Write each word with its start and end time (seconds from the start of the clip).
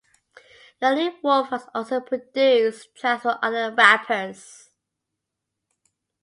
Yoni 0.81 1.19
Wolf 1.21 1.49
has 1.49 1.67
also 1.75 2.01
produced 2.01 2.95
tracks 2.95 3.21
for 3.21 3.37
other 3.43 3.71
rappers. 3.77 4.71